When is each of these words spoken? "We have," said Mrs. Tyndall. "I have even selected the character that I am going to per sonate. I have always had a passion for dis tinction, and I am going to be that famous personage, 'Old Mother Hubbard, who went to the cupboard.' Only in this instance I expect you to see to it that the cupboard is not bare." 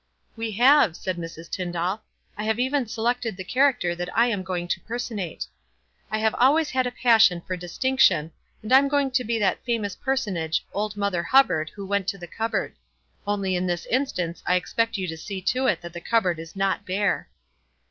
"We 0.35 0.53
have," 0.53 0.95
said 0.97 1.17
Mrs. 1.17 1.47
Tyndall. 1.47 2.01
"I 2.35 2.43
have 2.45 2.57
even 2.57 2.87
selected 2.87 3.37
the 3.37 3.43
character 3.43 3.93
that 3.93 4.09
I 4.17 4.25
am 4.25 4.41
going 4.41 4.67
to 4.69 4.79
per 4.79 4.97
sonate. 4.97 5.45
I 6.09 6.17
have 6.17 6.33
always 6.39 6.71
had 6.71 6.87
a 6.87 6.91
passion 6.91 7.39
for 7.45 7.55
dis 7.55 7.77
tinction, 7.77 8.31
and 8.63 8.73
I 8.73 8.79
am 8.79 8.87
going 8.87 9.11
to 9.11 9.23
be 9.23 9.37
that 9.37 9.63
famous 9.63 9.95
personage, 9.95 10.65
'Old 10.73 10.97
Mother 10.97 11.21
Hubbard, 11.21 11.69
who 11.75 11.85
went 11.85 12.07
to 12.07 12.17
the 12.17 12.25
cupboard.' 12.25 12.73
Only 13.27 13.55
in 13.55 13.67
this 13.67 13.85
instance 13.91 14.41
I 14.47 14.55
expect 14.55 14.97
you 14.97 15.05
to 15.07 15.15
see 15.17 15.39
to 15.43 15.67
it 15.67 15.81
that 15.81 15.93
the 15.93 16.01
cupboard 16.01 16.39
is 16.39 16.55
not 16.55 16.83
bare." 16.83 17.29